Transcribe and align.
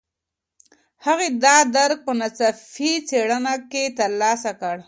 هغې 1.05 1.27
دا 1.43 1.57
درک 1.75 1.99
په 2.07 2.13
ناڅاپي 2.19 2.91
څېړنه 3.07 3.53
کې 3.71 3.83
ترلاسه 3.99 4.51
کړ. 4.61 4.75